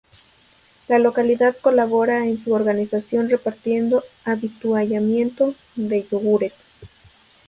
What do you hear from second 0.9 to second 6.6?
localidad colabora en su organización repartiendo avituallamiento de yogures.